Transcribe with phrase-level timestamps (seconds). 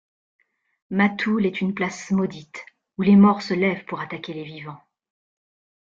[0.89, 2.65] Matoul est une place maudite
[2.97, 4.81] où les morts se lèvent pour attaquer les vivants.